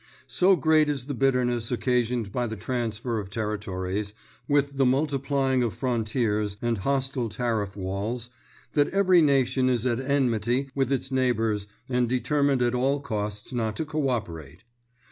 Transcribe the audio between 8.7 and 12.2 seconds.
that every nation is at enmity with its neighbours and